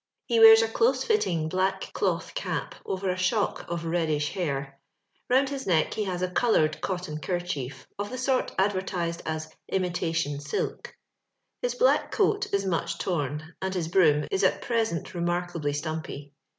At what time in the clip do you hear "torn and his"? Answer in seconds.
12.97-13.89